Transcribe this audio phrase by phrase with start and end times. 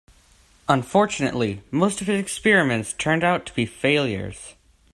[0.67, 4.55] Unfortunately, most of his experiments turn out to be failures.